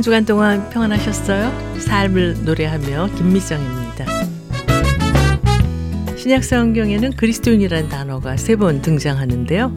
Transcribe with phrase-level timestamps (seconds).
[0.00, 1.78] 한 주간 동안 평안하셨어요?
[1.78, 4.06] 삶을 노래하며 김미정입니다.
[6.16, 9.74] 신약 성경에는 그리스도인이라는 단어가 세 번 등장하는데요.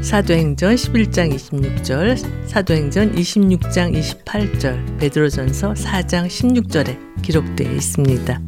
[0.00, 8.40] 사도행전 11장 26절, 사도행전 26장 28절, 베드로전서 4장 16절에 기록되어 있습니다.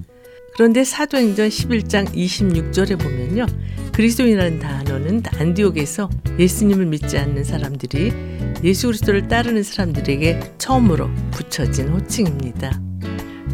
[0.55, 3.47] 그런데 사도행전 11장 26절에 보면요.
[3.93, 8.32] 그리스도인이라는 단어는 안디옥에서 예수님을 믿지 않는 사람들이
[8.65, 12.81] 예수 그리스도를 따르는 사람들에게 처음으로 붙여진 호칭입니다.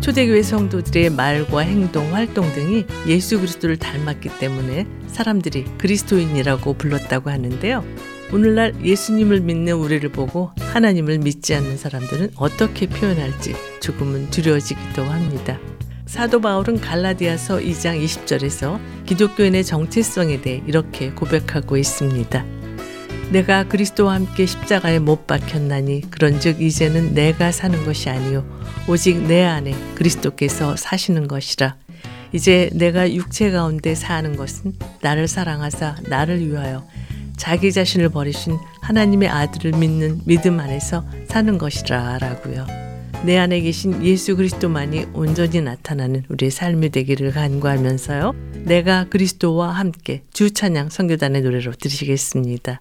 [0.00, 7.84] 초대교회 성도들의 말과 행동, 활동 등이 예수 그리스도를 닮았기 때문에 사람들이 그리스도인이라고 불렀다고 하는데요.
[8.32, 15.58] 오늘날 예수님을 믿는 우리를 보고 하나님을 믿지 않는 사람들은 어떻게 표현할지 조금은 두려워지기도 합니다.
[16.06, 22.57] 사도 바울은 갈라디아서 2장 20절에서 기독교인의 정체성에 대해 이렇게 고백하고 있습니다.
[23.30, 28.44] 내가 그리스도와 함께 십자가에 못 박혔나니 그런즉 이제는 내가 사는 것이 아니요
[28.88, 31.76] 오직 내 안에 그리스도께서 사시는 것이라
[32.32, 36.86] 이제 내가 육체 가운데 사는 것은 나를 사랑하사 나를 위하여
[37.36, 42.66] 자기 자신을 버리신 하나님의 아들을 믿는 믿음 안에서 사는 것이라 라고요.
[43.24, 48.34] 내 안에 계신 예수 그리스도만이 온전히 나타나는 우리의 삶이 되기를 간구하면서요.
[48.64, 52.80] 내가 그리스도와 함께 주 찬양 선교단의 노래로 들으시겠습니다.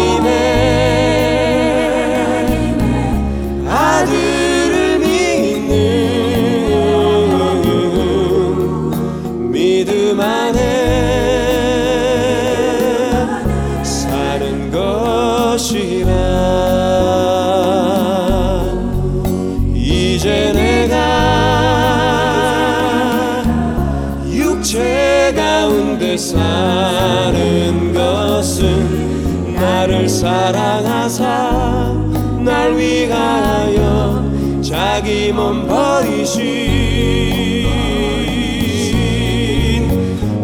[35.51, 36.47] 몸 버리신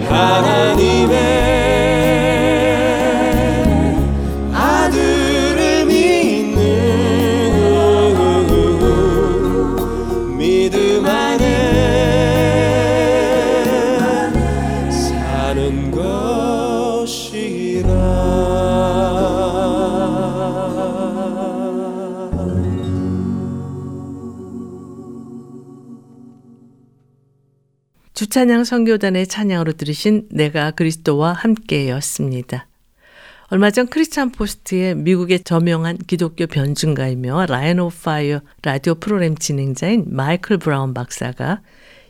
[0.09, 1.38] 하나님의
[28.27, 32.68] 주찬양 선교단의 찬양으로 들으신 내가 그리스도와 함께였습니다.
[33.47, 40.57] 얼마 전 Christian Post의 미국의 저명한 기독교 변증가이며 Line of Fire 라디오 프로그램 진행자인 마이클
[40.57, 41.62] 브라운 박사가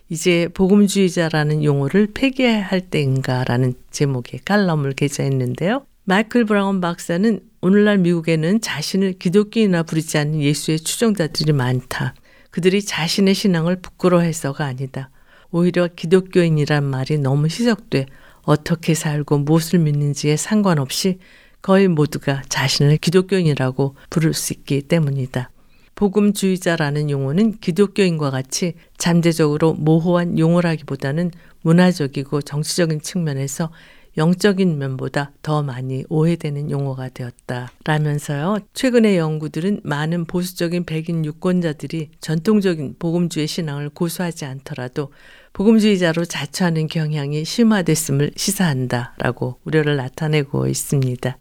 [0.10, 5.86] 이제 복음주의자라는 용어를 폐기할 때인가라는 제목의 칼럼을 게재했는데요.
[6.06, 12.16] 마이클 브라운 박사는 오늘날 미국에는 자신을 기독교인이라 부르지 않는 예수의 추종자들이 많다.
[12.50, 15.12] 그들이 자신의 신앙을 부끄러워해서가 아니다.
[15.52, 18.06] 오히려 기독교인이란 말이 너무 희석돼
[18.44, 21.20] 어떻게 살고 무엇을 믿는지에 상관없이
[21.62, 25.50] 거의 모두가 자신을 기독교인이라고 부를 수 있기 때문이다.
[25.96, 33.72] 복음주의자라는 용어는 기독교인과 같이 잠재적으로 모호한 용어라기보다는 문화적이고 정치적인 측면에서
[34.18, 37.72] 영적인 면보다 더 많이 오해되는 용어가 되었다.
[37.86, 38.60] 라면서요.
[38.74, 45.12] 최근의 연구들은 많은 보수적인 백인 유권자들이 전통적인 복음주의 신앙을 고수하지 않더라도
[45.54, 51.38] 복음주의자로 자처하는 경향이 심화됐음을 시사한다라고 우려를 나타내고 있습니다.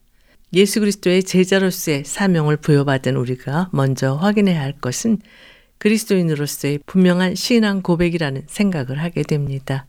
[0.53, 5.19] 예수 그리스도의 제자로서의 사명을 부여받은 우리가 먼저 확인해야 할 것은
[5.79, 9.87] 그리스도인으로서의 분명한 신앙 고백이라는 생각을 하게 됩니다.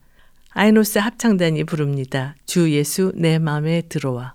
[0.60, 2.34] 아이노스 합창단이 부릅니다.
[2.44, 4.34] 주 예수 내 마음에 들어와.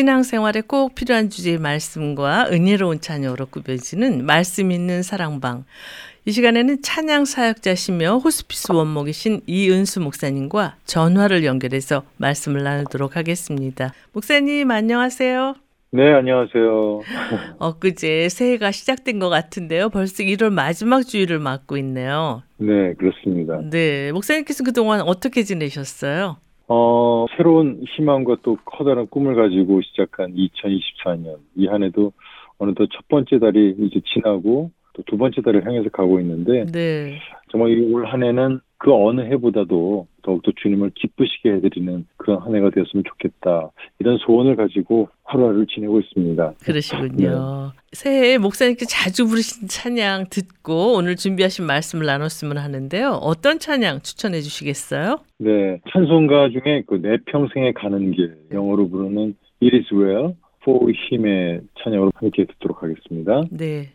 [0.00, 5.64] 신앙생활에 꼭 필요한 주제의 말씀과 은혜로운 찬양으로 꾸며지는 말씀 있는 사랑방.
[6.24, 13.92] 이 시간에는 찬양 사역자시며 호스피스 원목이신 이은수 목사님과 전화를 연결해서 말씀을 나누도록 하겠습니다.
[14.14, 15.56] 목사님 안녕하세요.
[15.92, 17.00] 네, 안녕하세요.
[17.58, 19.90] 엊그제 새해가 시작된 것 같은데요.
[19.90, 22.42] 벌써 1월 마지막 주일을 맞고 있네요.
[22.56, 23.60] 네, 그렇습니다.
[23.70, 26.38] 네, 목사님께서 그동안 어떻게 지내셨어요?
[26.72, 31.38] 어, 새로운 희망과 또 커다란 꿈을 가지고 시작한 2024년.
[31.56, 32.12] 이 한 해도
[32.58, 37.18] 어느덧 첫 번째 달이 이제 지나고 또 두 번째 달을 향해서 가고 있는데 네.
[37.50, 43.70] 정말 이올한 해는 그 어느 해보다도 더욱더 주님을 기쁘시게 해드리는 그런 한 해가 되었으면 좋겠다.
[43.98, 46.54] 이런 소원을 가지고 하루하루를 지내고 있습니다.
[46.64, 47.72] 그러시군요.
[47.74, 47.80] 네.
[47.92, 53.18] 새해에 목사님께 자주 부르신 찬양 듣고 오늘 준비하신 말씀을 나눴으면 하는데요.
[53.20, 55.18] 어떤 찬양 추천해 주시겠어요?
[55.38, 55.78] 네.
[55.92, 62.12] 찬송가 중에 그 내 평생에 가는 길, 영어로 부르는 It is well for him의 찬양으로
[62.14, 63.42] 함께 듣도록 하겠습니다.
[63.50, 63.90] 네.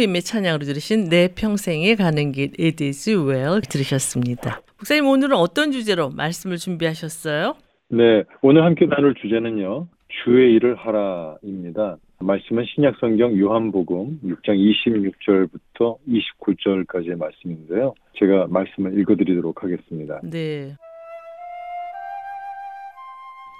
[0.00, 4.62] 포힘의 찬양으로 들으신 내 평생에 가는 길 It is well 들으셨습니다.
[4.78, 7.54] 목사님 오늘은 어떤 주제로 말씀을 준비하셨어요?
[7.88, 9.88] 네, 오늘 함께 나눌 주제는요.
[10.24, 11.96] 주의 일을 하라입니다.
[12.20, 17.94] 말씀은 신약성경 요한복음 6장 26절부터 29절까지의 말씀인데요.
[18.18, 20.20] 제가 말씀을 읽어드리도록 하겠습니다.
[20.22, 20.74] 네.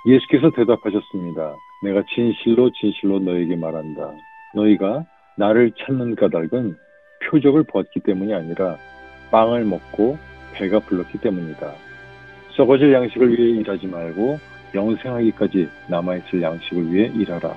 [0.06, 1.54] 예수께서 대답하셨습니다.
[1.84, 4.12] 내가 진실로 진실로 너에게 말한다.
[4.54, 5.04] 너희가
[5.40, 6.76] 나를 찾는 까닭은
[7.24, 8.76] 표적을 보았기 때문이 아니라
[9.30, 10.18] 빵을 먹고
[10.52, 11.72] 배가 불렀기 때문이다.
[12.56, 14.38] 썩어질 양식을 위해 일하지 말고
[14.74, 17.54] 영생하기까지 남아있을 양식을 위해 일하라.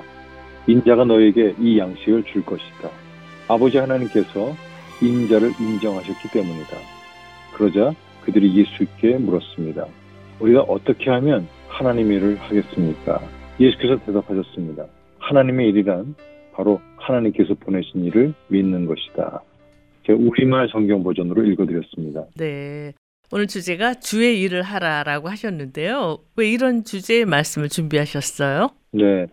[0.68, 2.90] 인자가 너에게 이 양식을 줄 것이다.
[3.50, 4.54] 아버지 하나님께서
[5.02, 6.78] 인자를 인정하셨기 때문이다.
[7.54, 7.94] 그러자
[8.24, 9.86] 그들이 예수께 물었습니다.
[10.40, 13.20] 우리가 어떻게 하면 하나님의 일을 하겠습니까?
[13.60, 14.86] 예수께서 대답하셨습니다.
[15.20, 16.16] 하나님의 일이란
[16.54, 19.42] 바로 하나님께서 보내신 일을 믿는 것이다.
[20.06, 22.26] 제가 우리말 성경 버전으로 읽어드렸습니다.
[22.38, 22.94] 네.
[23.32, 26.20] 오늘 주제가 주의 일을 하라라고 하셨는데요.
[26.38, 28.70] 왜 이런 주제의 말씀을 준비하셨어요?
[28.92, 29.28] 네.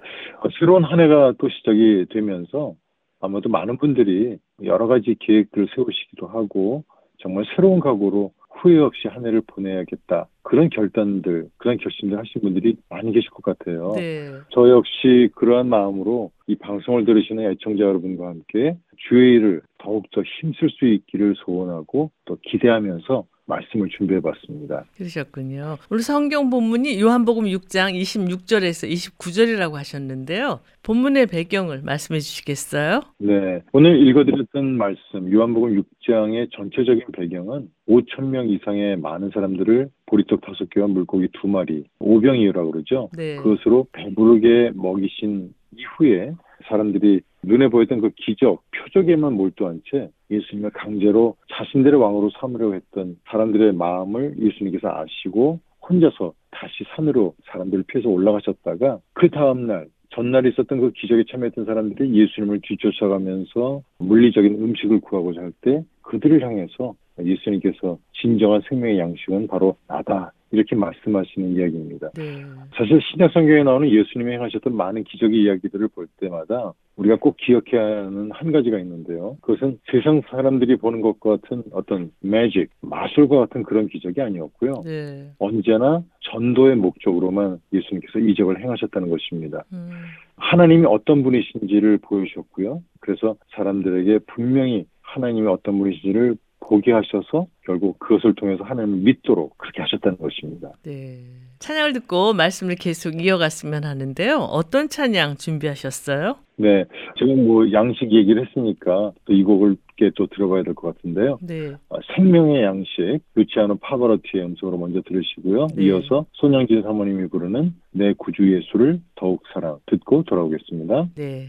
[0.59, 2.74] 새로운 한 해가 또 시작이 되면서
[3.20, 6.85] 아마도 많은 분들이 여러 가지 계획들을 세우시기도 하고
[7.18, 10.26] 정말 새로운 각오로 후회 없이 한 해를 보내야겠다.
[10.42, 13.94] 그런 결단들, 그런 결심들 하신 분들이 많이 계실 것 같아요.
[13.96, 14.30] 네.
[14.50, 18.76] 저 역시 그러한 마음으로 이 방송을 들으시는 애청자 여러분과 함께
[19.08, 24.84] 주의 일을 더욱더 힘쓸 수 있기를 소원하고 또 기대하면서 말씀을 준비해 봤습니다.
[24.96, 25.76] 그러셨군요.
[25.90, 30.60] 오늘 성경 본문이 요한복음 6장 26절에서 29절이라고 하셨는데요.
[30.82, 33.02] 본문의 배경을 말씀해 주시겠어요?
[33.18, 33.60] 네.
[33.72, 40.86] 오늘 읽어드렸던 말씀, 요한복음 6장의 전체적인 배경은 5천 명 이상의 많은 사람들을 보리떡 다섯 개와
[40.86, 43.10] 물고기 두 마리, 오병이어라고 그러죠.
[43.16, 43.36] 네.
[43.36, 46.32] 그것으로 배부르게 먹이신 이후에
[46.68, 53.72] 사람들이 눈에 보였던 그 기적, 표적에만 몰두한 채 예수님을 강제로 자신들의 왕으로 삼으려고 했던 사람들의
[53.72, 61.24] 마음을 예수님께서 아시고 혼자서 다시 산으로 사람들을 피해서 올라가셨다가 그 다음날 전날에 있었던 그 기적에
[61.31, 69.46] 참여했던 사람들이 예수님을 뒤쫓아가면서 물리적인 음식을 구하고자 할 때 그들을 향해서 예수님께서 진정한 생명의 양식은
[69.46, 70.33] 바로 나다.
[70.52, 72.11] 이렇게 말씀하시는 이야기입니다.
[72.16, 72.44] 네.
[72.74, 78.30] 사실 신약 성경에 나오는 예수님이 행하셨던 많은 기적의 이야기들을 볼 때마다 우리가 꼭 기억해야 하는
[78.33, 79.37] 한 가지가 있는데요.
[79.42, 84.83] 그것은 세상 사람들이 보는 것과 같은 어떤 매직, 마술과 같은 그런 기적이 아니었고요.
[84.85, 85.30] 네.
[85.38, 89.64] 언제나 전도의 목적으로만 예수님께서 이적을 행하셨다는 것입니다.
[89.72, 89.90] 음,
[90.37, 92.83] 하나님이 어떤 분이신지를 보여주셨고요.
[93.00, 100.18] 그래서 사람들에게 분명히 하나님이 어떤 분이신지를 보게 하셔서 결국 그것을 통해서 하나님을 믿도록 그렇게 하셨다는
[100.18, 100.70] 것입니다.
[100.84, 101.18] 네.
[101.58, 104.36] 찬양을 듣고 말씀을 계속 이어갔으면 하는데요.
[104.38, 106.36] 어떤 찬양 준비하셨어요?
[106.56, 106.84] 네,
[107.18, 109.76] 제가 뭐 양식 얘기를 했으니까 또 이 곡을
[110.16, 111.38] 또 들어봐야 될 것 같은데요.
[111.42, 111.72] 네.
[111.90, 115.66] 어, 생명의 양식, 루치아노 파바로티의 음성으로 먼저 들으시고요.
[115.76, 115.84] 네.
[115.84, 121.08] 이어서 손양진 사모님이 부르는 내 구주 예수를 더욱 사랑 듣고 돌아오겠습니다.
[121.16, 121.48] 네.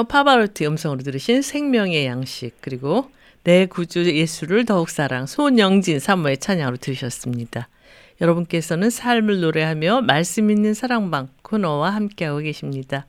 [0.00, 3.06] 테너 파바로티 음성으로 들으신 생명의 양식 그리고
[3.44, 7.68] 내 구주 예수를 더욱 사랑 손영진 사모의 찬양으로 들으셨습니다.
[8.20, 13.06] 여러분께서는 삶을 노래하며 말씀 있는 사랑방 코너와 함께하고 계십니다.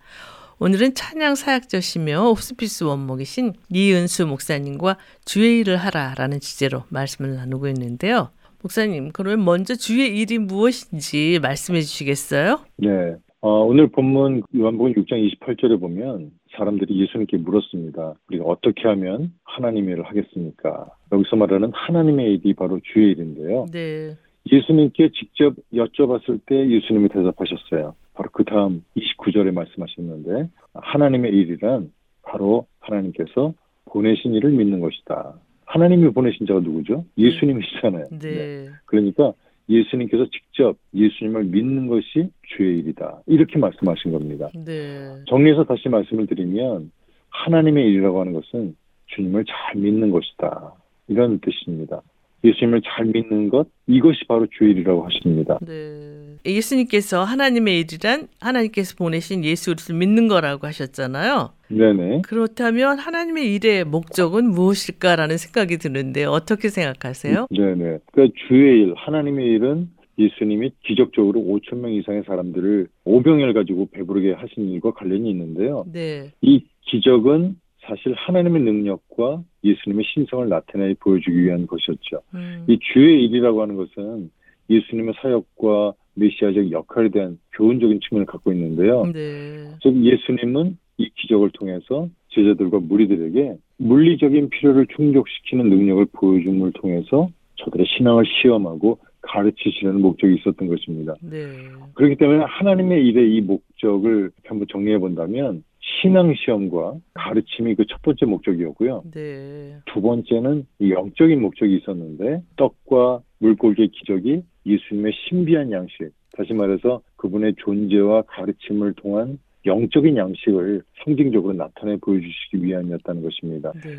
[0.59, 8.29] 오늘은 찬양 사역자시며 옵스피스 원목이신 이은수 목사님과 주의 일을 하라라는 주제로 말씀을 나누고 있는데요.
[8.61, 12.59] 목사님, 그러면 먼저 주의 일이 무엇인지 말씀해 주시겠어요?
[12.77, 13.15] 네.
[13.39, 18.15] 어, 오늘 본문 요한복음 6장 28절에 보면 사람들이 예수님께 물었습니다.
[18.29, 20.89] 우리가 어떻게 하면 하나님의 일을 하겠습니까?
[21.11, 23.67] 여기서 말하는 하나님의 일이 바로 주의 일인데요.
[23.71, 24.15] 네.
[24.51, 27.95] 예수님께 직접 여쭤봤을 때 예수님이 대답하셨어요.
[28.13, 31.91] 바로 그 다음 29절에 말씀하셨는데 하나님의 일이란
[32.23, 33.53] 바로 하나님께서
[33.85, 35.35] 보내신 일을 믿는 것이다.
[35.65, 37.05] 하나님이 보내신 자가 누구죠?
[37.17, 38.05] 예수님이시잖아요.
[38.11, 38.17] 네.
[38.19, 38.67] 네.
[38.85, 39.33] 그러니까
[39.71, 43.21] 예수님께서 직접 예수님을 믿는 것이 주의 일이다.
[43.27, 44.49] 이렇게 말씀하신 겁니다.
[44.53, 45.23] 네.
[45.27, 46.91] 정리해서 다시 말씀을 드리면
[47.29, 48.75] 하나님의 일이라고 하는 것은
[49.07, 50.73] 주님을 잘 믿는 것이다.
[51.07, 52.01] 이런 뜻입니다.
[52.43, 55.59] 예수님을 잘 믿는 것 이것이 바로 주의 일이라고 하십니다.
[55.61, 56.37] 네.
[56.45, 61.51] 예수님께서 하나님의 일이란 하나님께서 보내신 예수를 믿는 거라고 하셨잖아요.
[61.69, 62.21] 네네.
[62.23, 67.47] 그렇다면 하나님의 일의 목적은 무엇일까라는 생각이 드는데 어떻게 생각하세요?
[67.49, 67.99] 네네.
[68.11, 74.69] 그러니까 주의 일, 하나님의 일은 예수님이 기적적으로 5천 명 이상의 사람들을 오병을 가지고 배부르게 하신
[74.69, 75.85] 일과 관련이 있는데요.
[75.91, 76.31] 네.
[76.41, 82.21] 이 기적은 사실 하나님의 능력과 예수님의 신성을 나타내 보여주기 위한 것이었죠.
[82.35, 82.65] 음.
[82.67, 84.29] 이 주의 일이라고 하는 것은
[84.69, 89.05] 예수님의 사역과 메시아적 역할에 대한 교훈적인 측면을 갖고 있는데요.
[89.05, 89.71] 네.
[89.81, 98.25] 즉 예수님은 이 기적을 통해서 제자들과 무리들에게 물리적인 필요를 충족시키는 능력을 보여줌을 통해서 저들의 신앙을
[98.25, 101.15] 시험하고 가르치시려는 목적이 있었던 것입니다.
[101.21, 101.47] 네.
[101.93, 108.25] 그렇기 때문에 하나님의 일의 이 목적을 한번 정리해 본다면 신앙 시험과 가르침이 그 첫 번째
[108.25, 109.03] 목적이었고요.
[109.13, 109.75] 네.
[109.85, 117.55] 두 번째는 이 영적인 목적이 있었는데 떡과 물고기의 기적이 예수님의 신비한 양식, 다시 말해서 그분의
[117.57, 123.71] 존재와 가르침을 통한 영적인 양식을 상징적으로 나타내 보여주시기 위함이었다는 것입니다.
[123.73, 123.89] 네.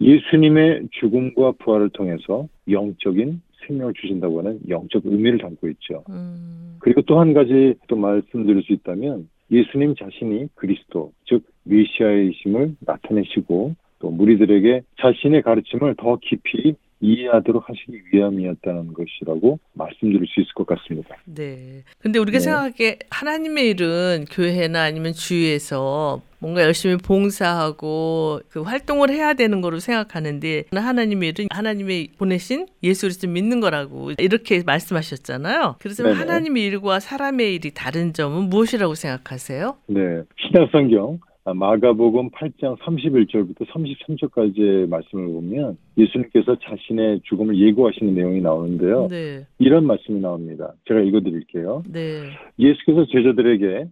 [0.00, 6.04] 예수님의 죽음과 부활을 통해서 영적인 생명을 주신다고 하는 영적 의미를 담고 있죠.
[6.10, 6.76] 음.
[6.80, 14.10] 그리고 또 한 가지 또 말씀드릴 수 있다면 예수님 자신이 그리스도, 즉 메시아이심을 나타내시고 또
[14.10, 21.16] 무리들에게 자신의 가르침을 더 깊이 이해하도록 하시기 위함이었다는 것이라고 말씀드릴 수 있을 것 같습니다.
[21.24, 21.84] 네.
[21.98, 22.44] 근데 우리가 네.
[22.44, 30.64] 생각하기에 하나님의 일은 교회나 아니면 주위에서 뭔가 열심히 봉사하고 그 활동을 해야 되는 거로 생각하는데
[30.72, 35.76] 하나님의 일은 하나님의 보내신 예수 그리스도 믿는 거라고 이렇게 말씀하셨잖아요.
[35.80, 36.14] 그래서 네네.
[36.16, 39.76] 하나님의 일과 사람의 일이 다른 점은 무엇이라고 생각하세요?
[39.88, 40.00] 네.
[40.36, 49.08] 신약성경 아, 마가복음 8장 31절부터 33절까지의 말씀을 보면 예수님께서 자신의 죽음을 예고하시는 내용이 나오는데요.
[49.08, 49.46] 네.
[49.58, 50.72] 이런 말씀이 나옵니다.
[50.86, 51.82] 제가 읽어드릴게요.
[51.92, 52.22] 네.
[52.58, 53.88] 예수께서 제자들에게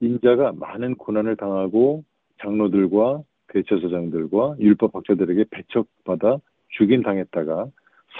[0.00, 2.04] 인자가 많은 고난을 당하고
[2.40, 6.38] 장로들과 대제사장들과 율법 학자들에게 배척받아
[6.70, 7.66] 죽임 당했다가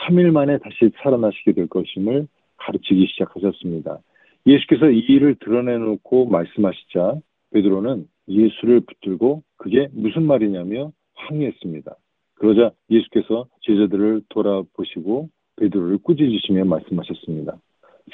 [0.07, 2.27] 3일 만에 다시 살아나시게 될 것임을
[2.57, 3.99] 가르치기 시작하셨습니다.
[4.47, 7.15] 예수께서 이 일을 드러내놓고 말씀하시자
[7.53, 11.95] 베드로는 예수를 붙들고 그게 무슨 말이냐며 항의했습니다.
[12.37, 17.59] 그러자 예수께서 제자들을 돌아보시고 베드로를 꾸짖으시며 말씀하셨습니다.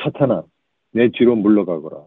[0.02, 0.42] 사탄아,
[0.92, 2.04] 내 뒤로 물러가거라.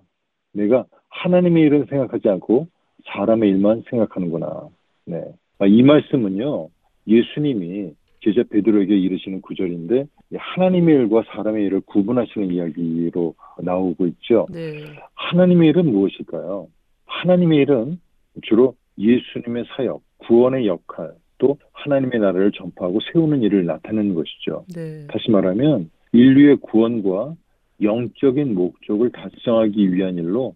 [0.53, 2.67] 내가 하나님의 일은 생각하지 않고
[3.05, 4.67] 사람의 일만 생각하는구나.
[5.05, 5.23] 네.
[5.59, 6.69] 아, 이 말씀은요,
[7.07, 14.45] 예수님이 제자 베드로에게 이르시는 구절인데 하나님의 일과 사람의 일을 구분하시는 이야기로 나오고 있죠.
[14.51, 14.83] 네.
[15.15, 16.67] 하나님의 일은 무엇일까요?
[17.09, 17.99] 하나님의 일은
[18.43, 24.65] 주로 예수님의 사역, 구원의 역할, 또 하나님의 나라를 전파하고 세우는 일을 나타내는 것이죠.
[24.73, 25.07] 네.
[25.07, 27.35] 다시 말하면 인류의 구원과
[27.81, 30.55] 영적인 목적을 달성하기 위한 일로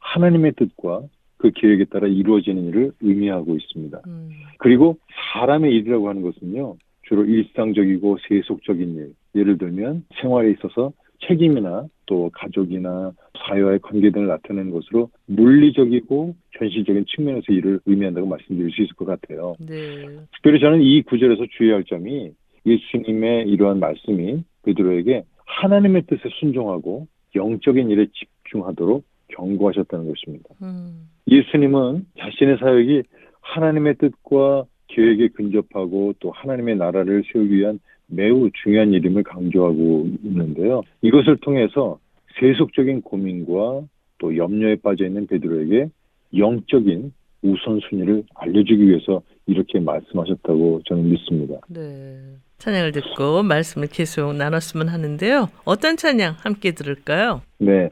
[0.00, 1.02] 하나님의 뜻과
[1.38, 4.00] 그 계획에 따라 이루어지는 일을 의미하고 있습니다.
[4.06, 4.30] 음.
[4.58, 4.98] 그리고
[5.32, 9.14] 사람의 일이라고 하는 것은요, 주로 일상적이고 세속적인 일.
[9.34, 10.92] 예를 들면 생활에 있어서
[11.26, 18.82] 책임이나 또 가족이나 사회와의 관계 등을 나타내는 것으로 물리적이고 현실적인 측면에서 일을 의미한다고 말씀드릴 수
[18.82, 19.54] 있을 것 같아요.
[19.58, 20.04] 네.
[20.34, 22.32] 특별히 저는 이 구절에서 주의할 점이
[22.66, 30.48] 예수님의 이러한 말씀이 베드로에게 하나님의 뜻에 순종하고 영적인 일에 집중하도록 경고하셨다는 것입니다.
[30.62, 31.08] 음.
[31.28, 33.02] 예수님은 자신의 사역이
[33.40, 40.82] 하나님의 뜻과 계획에 근접하고 또 하나님의 나라를 세우기 위한 매우 중요한 일임을 강조하고 있는데요.
[41.02, 41.98] 이것을 통해서
[42.40, 43.82] 세속적인 고민과
[44.18, 45.88] 또 염려에 빠져 있는 베드로에게
[46.36, 47.12] 영적인
[47.42, 51.60] 우선순위를 알려주기 위해서 이렇게 말씀하셨다고 저는 믿습니다.
[51.68, 52.18] 네.
[52.58, 55.48] 찬양을 듣고 말씀을 계속 나눴으면 하는데요.
[55.64, 57.42] 어떤 찬양 함께 들을까요?
[57.58, 57.90] 네.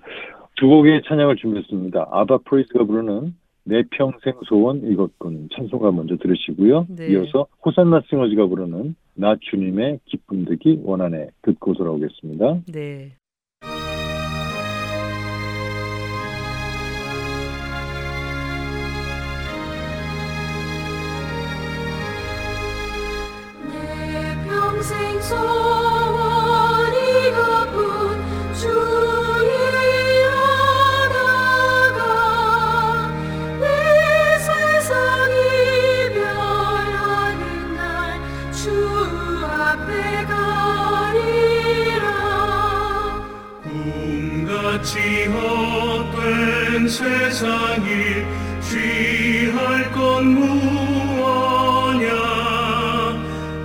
[0.57, 2.09] 두 곡의 찬양을 준비했습니다.
[2.11, 6.87] 아바 프레이즈가 부르는 내 평생 소원 이것군 찬송가 먼저 들으시고요.
[6.89, 7.09] 네.
[7.13, 12.63] 이어서 호산나 싱어즈가 부르는 나 주님의 기쁨 되기 원하네 듣고 돌아오겠습니다.
[12.73, 13.17] 네.
[23.69, 25.62] 내 평생 소
[43.73, 47.89] 꿈같이 헛된 세상이
[48.61, 52.07] 취할 건 무엇냐?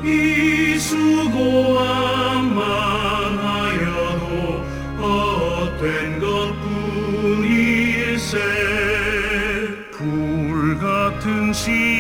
[0.04, 2.63] 이 수고함만
[3.38, 4.63] 하여도
[4.98, 7.58] 헛된 것뿐일세.
[9.91, 11.97] 불같은 같은 시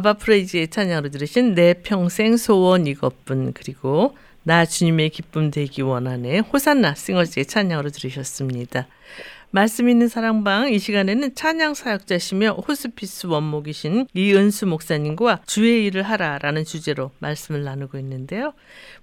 [0.00, 6.94] 아바 프레이즈의 찬양으로 들으신 내 평생 소원 이것뿐 그리고 나 주님의 기쁨 되기 원하네 호산나
[6.94, 8.86] 싱어즈의 찬양으로 들으셨습니다.
[9.50, 17.10] 말씀 있는 사랑방 이 시간에는 찬양 사역자시며 호스피스 원목이신 이은수 목사님과 주의 일을 하라라는 주제로
[17.18, 18.54] 말씀을 나누고 있는데요.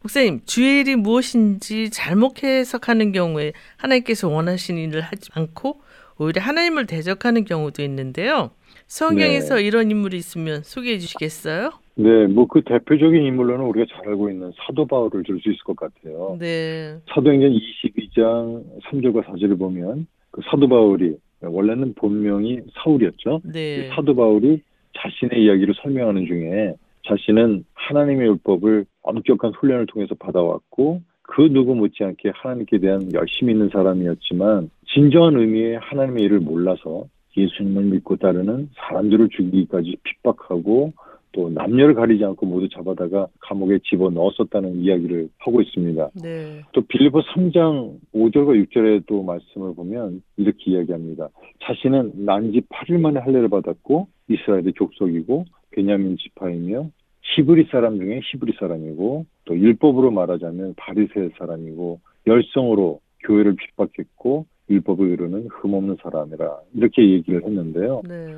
[0.02, 5.82] 목사님, 주의 일이 무엇인지 잘못 해석하는 경우에 하나님께서 원하시는 일을 하지 않고
[6.18, 8.52] 오히려 하나님을 대적하는 경우도 있는데요.
[8.88, 9.64] 성경에서 네.
[9.64, 11.72] 이런 인물이 있으면 소개해 주시겠어요?
[11.96, 15.76] 네, 뭐 그 대표적인 인물로는 우리가 잘 알고 있는 사도 바울을 들 수 있을 것
[15.76, 16.38] 같아요.
[16.40, 16.98] 네.
[17.14, 23.42] 사도행전 22장 3절과 4절을 보면 그 사도 바울이 원래는 본명이 사울이었죠.
[23.52, 23.90] 네.
[23.90, 24.62] 사도 바울이
[24.98, 26.74] 자신의 이야기를 설명하는 중에
[27.08, 34.70] 자신은 하나님의 율법을 엄격한 훈련을 통해서 받아왔고 그 누구 못지않게 하나님께 대한 열심히 있는 사람이었지만
[34.94, 37.06] 진정한 의미의 하나님의 일을 몰라서
[37.38, 40.94] 예수님을 믿고 따르는 사람들을 죽이기까지 핍박하고
[41.34, 46.10] 또 남녀를 가리지 않고 모두 잡아다가 감옥에 집어 넣었었다는 이야기를 하고 있습니다.
[46.24, 46.62] 네.
[46.72, 51.30] 또 빌리포 3장 5절과 6절에 또 말씀을 보면 이렇게 이야기합니다.
[51.64, 56.90] 자신은 난지 8일 만에 할례를 받았고 이스라엘의 족속이고 베냐민 지파이며
[57.36, 65.48] 히브리 사람 중에 히브리 사람이고 또 율법으로 말하자면 바리새 사람이고 열성으로 교회를 핍박했고 율법을 이루는
[65.50, 68.02] 흠없는 사람이라 이렇게 얘기를 했는데요.
[68.08, 68.36] 네.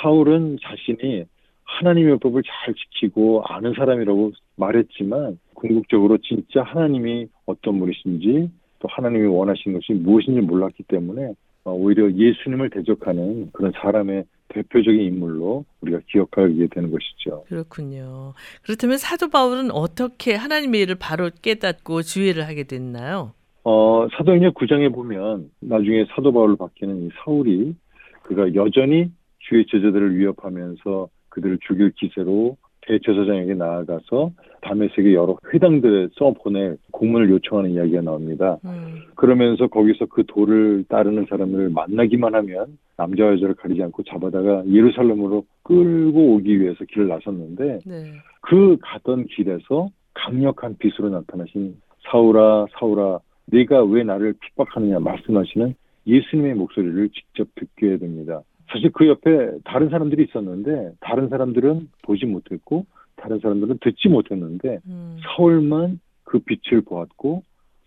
[0.00, 1.24] 사울은 자신이
[1.64, 9.78] 하나님의 율법을 잘 지키고 아는 사람이라고 말했지만 궁극적으로 진짜 하나님이 어떤 분이신지 또 하나님이 원하시는
[9.78, 11.32] 것이 무엇인지 몰랐기 때문에
[11.64, 17.44] 어, 오히려 예수님을 대적하는 그런 사람의 대표적인 인물로 우리가 기억하게 되는 것이죠.
[17.48, 18.34] 그렇군요.
[18.62, 23.32] 그렇다면 사도 바울은 어떻게 하나님의 일을 바로 깨닫고 주의를 하게 됐나요?
[23.68, 27.74] 어, 사도행전 9장에 보면 나중에 사도 바울로 바뀌는 이 사울이
[28.22, 29.10] 그가 여전히
[29.40, 34.30] 주의 제자들을 위협하면서 그들을 죽일 기세로 대제사장에게 나아가서
[34.62, 38.58] 다메섹의 여러 회당들에 써보낼 공문을 요청하는 이야기가 나옵니다.
[38.64, 45.44] 음, 그러면서 거기서 그 도를 따르는 사람을 만나기만 하면 남자와 여자를 가리지 않고 잡아다가 예루살렘으로
[45.64, 48.12] 끌고 오기 위해서 길을 나섰는데 네.
[48.42, 51.74] 그 가던 길에서 강력한 빛으로 나타나신
[52.08, 55.74] 사울아 사울아 네가 왜 나를 핍박하느냐 말씀하시는
[56.06, 58.42] 예수님의 목소리를 직접 듣게 됩니다.
[58.70, 62.86] 사실 그 옆에 다른 사람들이 있었는데 다른 사람들은 보지 못했고
[63.16, 67.42] 다른 사람들은 듣지 못했는데 음, 사울만 그 빛을 보았고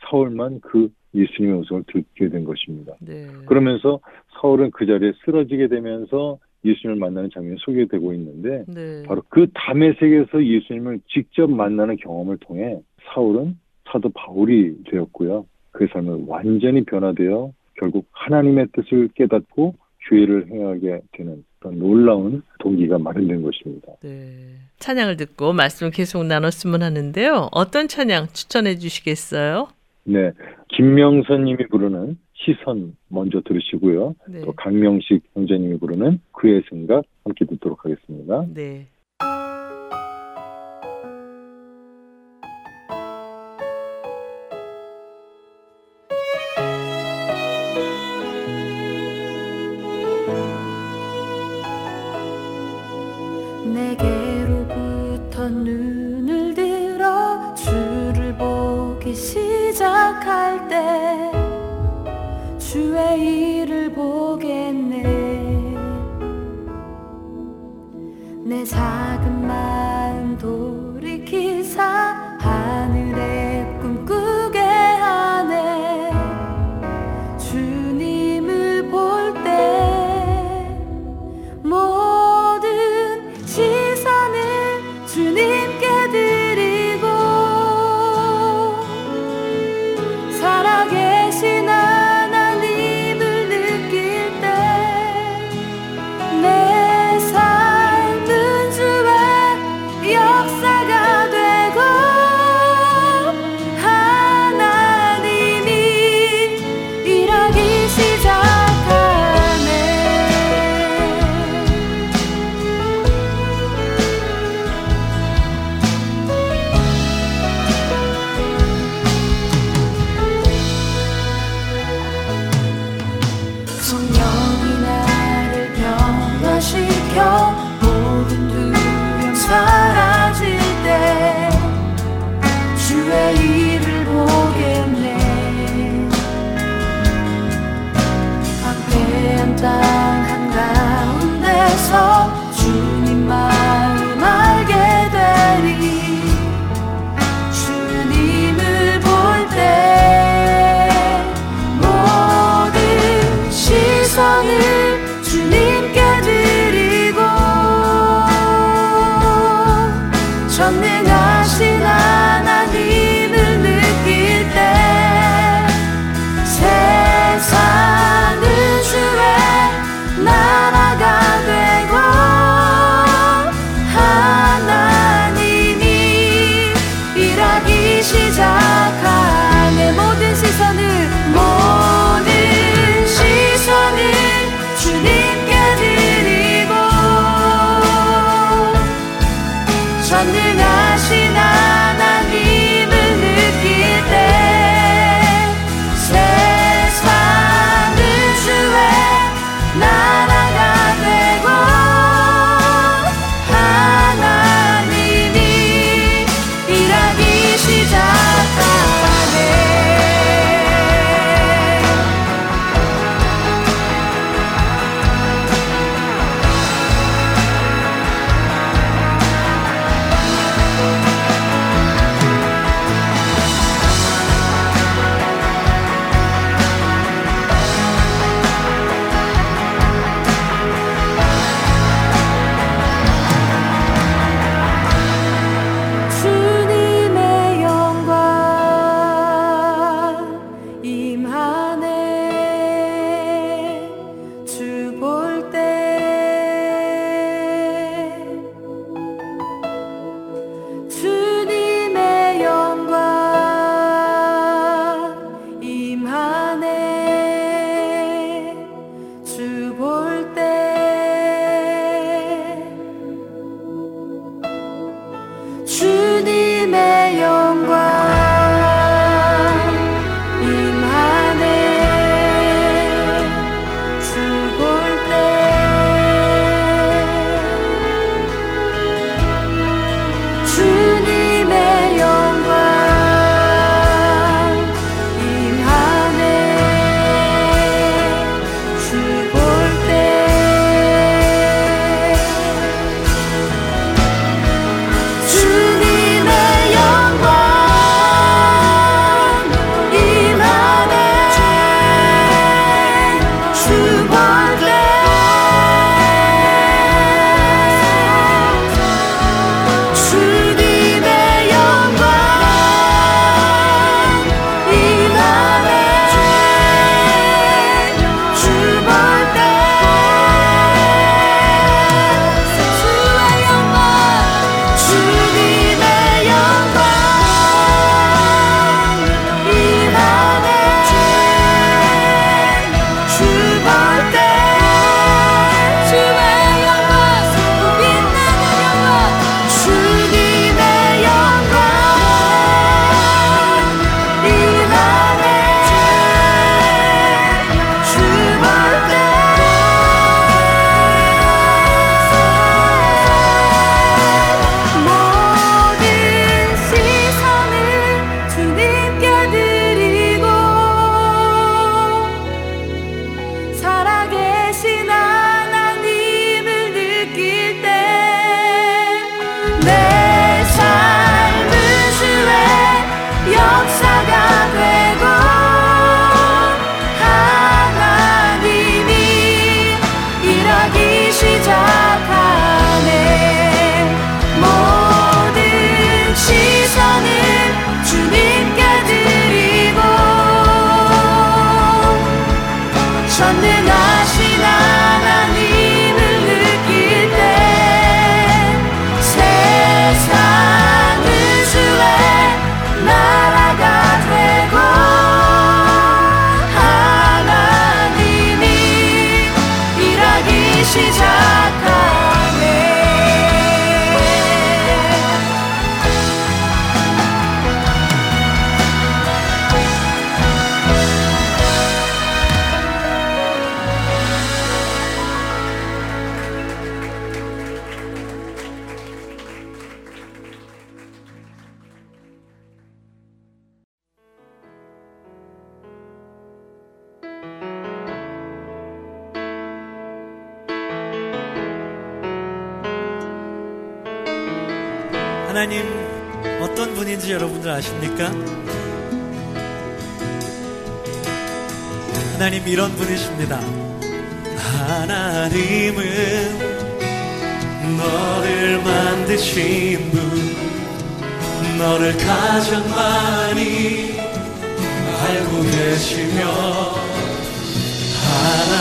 [0.10, 2.94] 사울만 그 예수님의 음성을 듣게 된 것입니다.
[3.02, 3.28] 네.
[3.46, 4.00] 그러면서
[4.40, 9.04] 사울은 그 자리에 쓰러지게 되면서 예수님을 만나는 장면이 소개되고 있는데 네.
[9.04, 12.80] 바로 그 담에색에서 예수님을 직접 만나는 경험을 통해
[13.14, 13.58] 사울은
[13.92, 15.46] 사도 바울이 되었고요.
[15.72, 19.76] 그의 삶은 완전히 변화되어 결국 하나님의 뜻을 깨닫고
[20.10, 23.94] 죄를 행하게 되는 그런 놀라운 동기가 마련된 것입니다.
[24.02, 24.56] 네.
[24.80, 27.50] 찬양을 듣고 말씀 계속 나눴으면 하는데요.
[27.52, 29.68] 어떤 찬양 추천해 주시겠어요?
[30.06, 30.32] 네,
[30.70, 34.16] 김명선 님이 부르는 시선 먼저 들으시고요.
[34.30, 34.42] 네.
[34.42, 38.46] 또 강명식 형제님이 부르는 그의 생각 함께 듣도록 하겠습니다.
[38.54, 38.88] 네.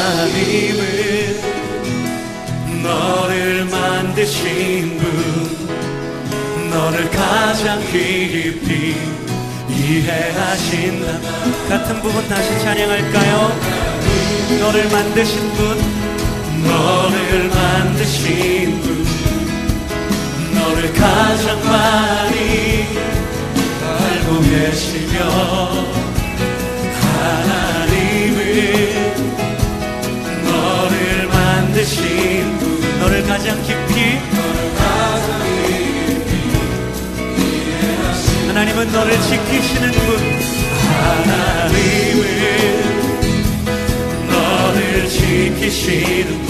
[0.09, 1.43] 하나님은
[2.83, 8.97] 너를 만드신 분, 너를 가장 깊이
[9.69, 11.21] 이해하신다
[11.69, 13.53] 같은 부분 다시 찬양할까요?
[14.61, 15.79] 너를 만드신 분
[16.65, 19.05] 너를 만드신 분
[20.55, 22.87] 너를 가장 많이
[23.85, 25.98] 알고 계시며
[33.09, 34.19] 너를 가장 깊이
[38.49, 40.19] 하나님은 너를 지키시는 분.
[40.91, 42.23] 하나님은
[44.29, 46.49] 너를 지키시는 분.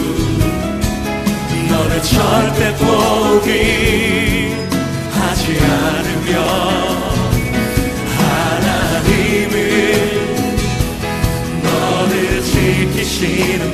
[1.71, 3.55] 너를 절대 포기하지
[5.63, 6.33] 않으며
[8.19, 9.55] 하나님은
[11.63, 13.68] 너를 지키시는 분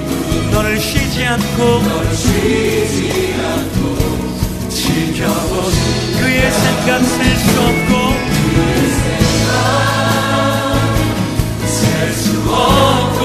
[0.55, 5.73] 너를 쉬지 않고 너를 쉬지 않고 지켜보는
[6.21, 8.15] 그의 생각 셀 수 없고
[11.67, 13.23] 셀수 없고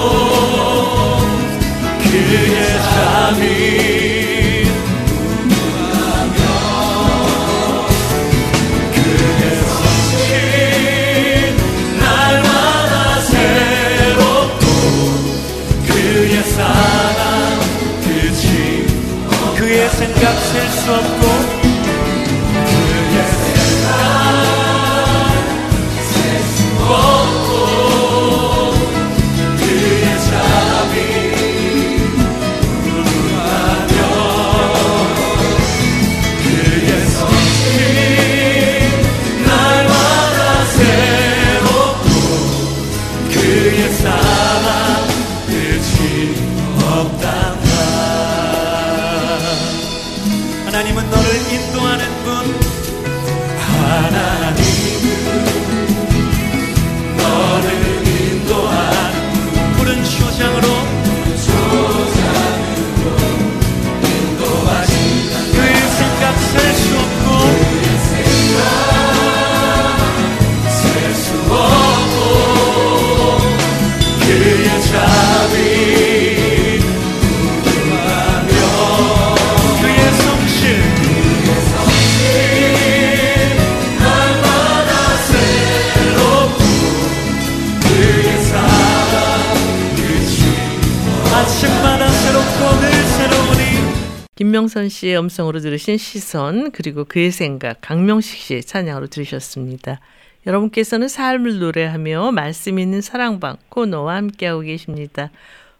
[2.01, 3.98] 그의 잠이
[20.89, 21.38] 셀수
[94.99, 99.99] 씨의 음성으로 들으신 시선 그리고 그의 생각 강명식 씨의 찬양으로 들으셨습니다.
[100.45, 105.31] 여러분께서는 삶을 노래하며 말씀 있는 사랑방 코너와 함께하고 계십니다.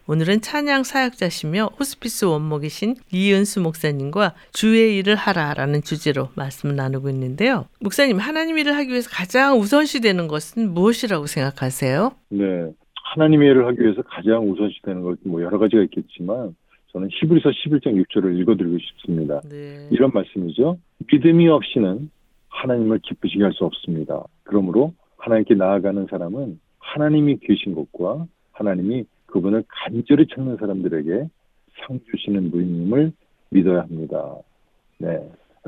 [0.07, 7.65] 오늘은 찬양 사역자시며 호스피스 원목이신 이은수 목사님과 주의 일을 하라라는 주제로 말씀을 나누고 있는데요.
[7.79, 12.11] 목사님, 하나님 일을 하기 위해서 가장 우선시 되는 것은 무엇이라고 생각하세요?
[12.29, 12.71] 네.
[13.13, 16.55] 하나님의 일을 하기 위해서 가장 우선시 되는 것, 뭐 여러 가지가 있겠지만,
[16.91, 19.41] 저는 히브리서 11장 6절을 읽어드리고 싶습니다.
[19.41, 19.87] 네.
[19.91, 20.77] 이런 말씀이죠.
[21.11, 22.09] 믿음이 없이는
[22.49, 24.23] 하나님을 기쁘시게 할 수 없습니다.
[24.43, 31.29] 그러므로 하나님께 나아가는 사람은 하나님이 계신 것과 하나님이 그분을 간절히 찾는 사람들에게
[31.79, 33.11] 상 주시는 분임을
[33.51, 34.35] 믿어야 합니다.
[34.97, 35.19] 네.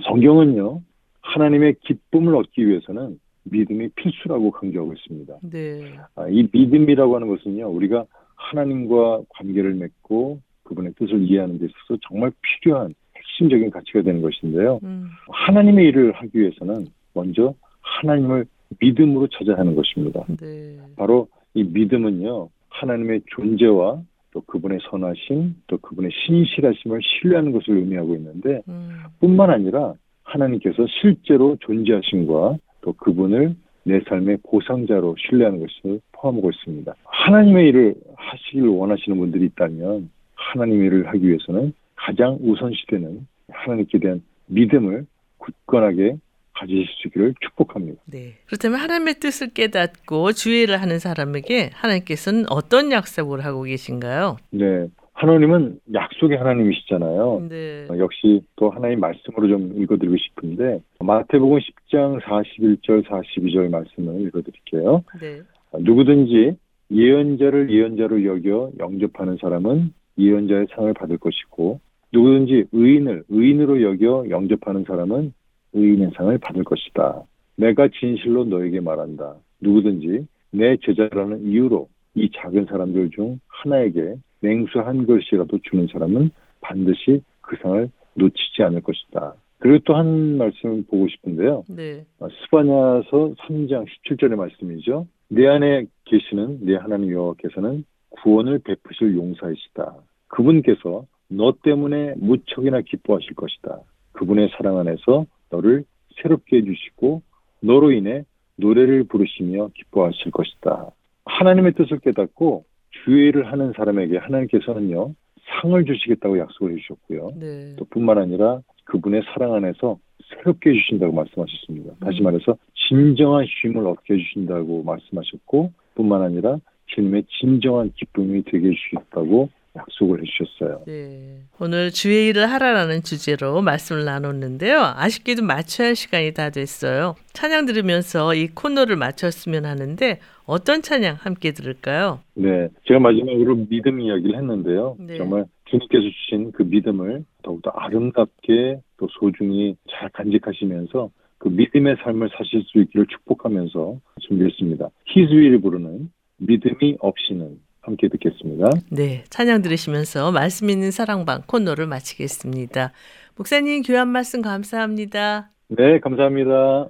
[0.03, 0.81] 성경은요,
[1.21, 5.35] 하나님의 기쁨을 얻기 위해서는 믿음이 필수라고 강조하고 있습니다.
[5.51, 5.99] 네.
[6.15, 8.05] 아, 이 믿음이라고 하는 것은요, 우리가
[8.35, 10.39] 하나님과 관계를 맺고
[10.71, 14.79] 그분의 뜻을 이해하는 데 있어서 정말 필요한 핵심적인 가치가 되는 것인데요.
[14.83, 18.45] 음, 하나님의 일을 하기 위해서는 먼저 하나님을
[18.79, 20.23] 믿음으로 찾아야 하는 것입니다.
[20.39, 20.77] 네.
[20.95, 24.01] 바로 이 믿음은요, 하나님의 존재와
[24.31, 29.93] 또 그분의 선하심, 또 그분의 신실하심을 신뢰하는 것을 의미하고 있는데, 음, 뿐만 아니라
[30.23, 36.93] 하나님께서 실제로 존재하심과 또 그분을 내 삶의 보상자로 신뢰하는 것을 포함하고 있습니다.
[37.03, 40.09] 하나님의 일을 하시길 원하시는 분들이 있다면
[40.41, 45.05] 하나님의 일을 하기 위해서는 가장 우선시되는 하나님께 대한 믿음을
[45.37, 46.17] 굳건하게
[46.53, 48.01] 가지실 수 있기를 축복합니다.
[48.05, 48.35] 네.
[48.45, 54.37] 그렇다면 하나님의 뜻을 깨닫고 주의를 하는 사람에게 하나님께서는 어떤 약속을 하고 계신가요?
[54.51, 54.87] 네.
[55.13, 57.47] 하나님은 약속의 하나님이시잖아요.
[57.49, 57.87] 네.
[57.89, 65.03] 어, 역시 또 하나님 말씀으로 좀 읽어드리고 싶은데 마태복음 10장 41절 42절 말씀을 읽어드릴게요.
[65.19, 65.41] 네.
[65.71, 66.57] 어, 누구든지
[66.91, 71.79] 예언자를 예언자로 여겨 영접하는 사람은 예언자의 상을 받을 것이고
[72.13, 75.33] 누구든지 의인을 의인으로 여겨 영접하는 사람은
[75.73, 77.23] 의인의 상을 받을 것이다.
[77.55, 79.35] 내가 진실로 너에게 말한다.
[79.61, 87.21] 누구든지 내 제자라는 이유로 이 작은 사람들 중 하나에게 냉수 한 그릇이라도 주는 사람은 반드시
[87.41, 89.35] 그 상을 놓치지 않을 것이다.
[89.59, 91.63] 그리고 또 한 말씀 보고 싶은데요.
[91.69, 92.03] 네.
[92.19, 95.07] 어, 스바냐서 3장 17절의 말씀이죠.
[95.29, 99.95] 내 안에 계시는 내 하나님 여호와께서는 구원을 베푸실 용사이시다.
[100.27, 103.79] 그분께서 너 때문에 무척이나 기뻐하실 것이다.
[104.13, 105.83] 그분의 사랑 안에서 너를
[106.21, 107.21] 새롭게 해주시고
[107.61, 108.23] 너로 인해
[108.57, 110.91] 노래를 부르시며 기뻐하실 것이다.
[111.25, 112.65] 하나님의 뜻을 깨닫고
[113.03, 115.13] 주의를 하는 사람에게 하나님께서는요
[115.61, 117.31] 상을 주시겠다고 약속을 해주셨고요.
[117.39, 117.75] 네.
[117.77, 119.97] 또 뿐만 아니라 그분의 사랑 안에서
[120.29, 121.95] 새롭게 해주신다고 말씀하셨습니다.
[121.99, 122.23] 다시 음.
[122.25, 122.57] 말해서
[122.87, 126.57] 진정한 쉼을 얻게 해주신다고 말씀하셨고 뿐만 아니라
[126.95, 130.83] 주님의 진정한 기쁨이 되게 해주시겠다고 약속을 해주셨어요.
[130.85, 131.39] 네.
[131.59, 134.93] 오늘 주의 일을 하라라는 주제로 말씀을 나눴는데요.
[134.95, 137.15] 아쉽게도 마쳐야 할 시간이 다 됐어요.
[137.33, 142.19] 찬양 들으면서 이 코너를 마쳤으면 하는데 어떤 찬양 함께 들을까요?
[142.33, 144.97] 네, 제가 마지막으로 믿음 이야기를 했는데요.
[144.99, 145.17] 네.
[145.17, 152.63] 정말 주님께서 주신 그 믿음을 더욱더 아름답게 또 소중히 잘 간직하시면서 그 믿음의 삶을 사실
[152.67, 154.89] 수 있기를 축복하면서 준비했습니다.
[155.05, 156.11] 히즈위를 부르는
[156.41, 158.69] 믿음이 없이는 함께 듣겠습니다.
[158.91, 159.23] 네.
[159.29, 162.91] 찬양 들으시면서 말씀 있는 사랑방 코너를 마치겠습니다.
[163.35, 165.49] 목사님 교한 말씀 감사합니다.
[165.69, 166.89] 네, 감사합니다.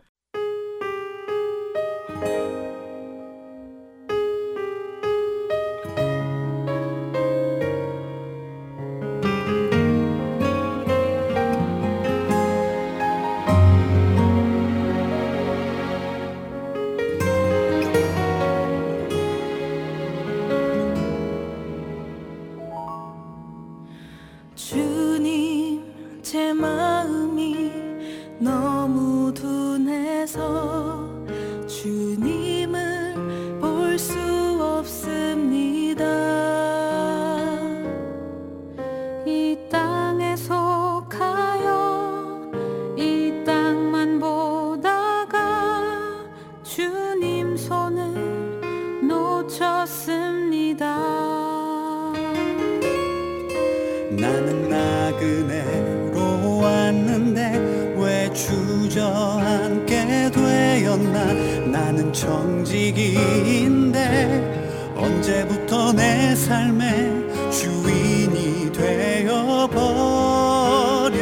[67.52, 71.20] 주인이 되어 버렸나?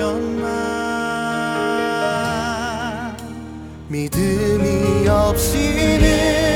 [3.88, 6.49] 믿음이 없이는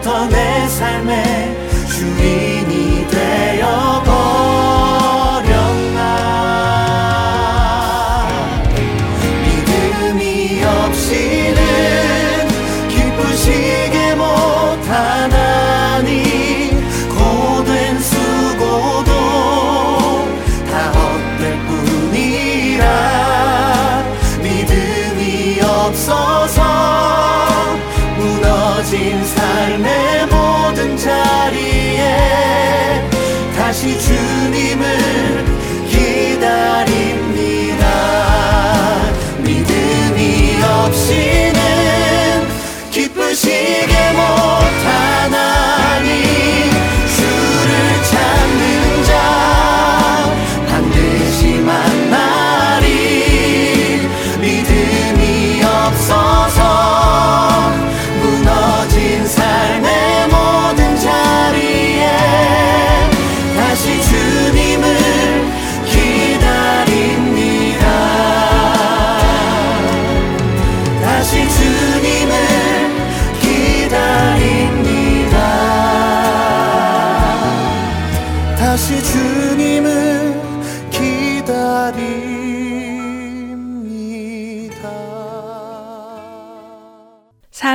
[0.00, 1.39] 부터 내 삶의
[33.80, 34.19] 다시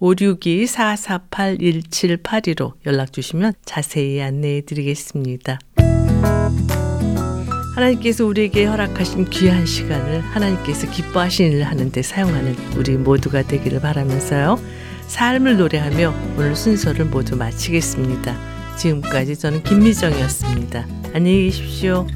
[0.00, 5.58] 562-448-1782로 연락 주시면 자세히 안내해 드리겠습니다.
[7.74, 14.60] 하나님께서 우리에게 허락하신 귀한 시간을 하나님께서 기뻐하시는 일을 하는데 사용하는 우리 모두가 되기를 바라면서요.
[15.06, 18.36] 삶을 노래하며 오늘 순서를 모두 마치겠습니다.
[18.76, 20.86] 지금까지 저는 김미정이었습니다.
[21.14, 22.06] 안녕히 계십시오.